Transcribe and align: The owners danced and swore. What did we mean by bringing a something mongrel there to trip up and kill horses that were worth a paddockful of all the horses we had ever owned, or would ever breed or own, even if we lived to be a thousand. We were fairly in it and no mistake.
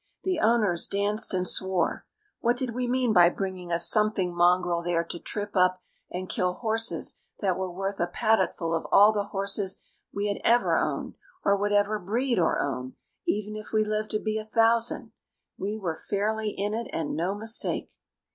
The 0.23 0.39
owners 0.39 0.87
danced 0.87 1.31
and 1.31 1.47
swore. 1.47 2.07
What 2.39 2.57
did 2.57 2.73
we 2.73 2.87
mean 2.87 3.13
by 3.13 3.29
bringing 3.29 3.71
a 3.71 3.77
something 3.77 4.35
mongrel 4.35 4.81
there 4.81 5.03
to 5.03 5.19
trip 5.19 5.55
up 5.55 5.79
and 6.09 6.27
kill 6.27 6.53
horses 6.53 7.21
that 7.39 7.55
were 7.55 7.69
worth 7.69 7.99
a 7.99 8.07
paddockful 8.07 8.75
of 8.75 8.87
all 8.91 9.13
the 9.13 9.25
horses 9.25 9.83
we 10.11 10.27
had 10.27 10.41
ever 10.43 10.75
owned, 10.75 11.17
or 11.45 11.55
would 11.55 11.71
ever 11.71 11.99
breed 11.99 12.39
or 12.39 12.59
own, 12.59 12.95
even 13.27 13.55
if 13.55 13.73
we 13.73 13.85
lived 13.85 14.09
to 14.09 14.19
be 14.19 14.39
a 14.39 14.43
thousand. 14.43 15.11
We 15.55 15.77
were 15.77 15.93
fairly 15.95 16.49
in 16.49 16.73
it 16.73 16.87
and 16.91 17.15
no 17.15 17.35
mistake. 17.35 17.91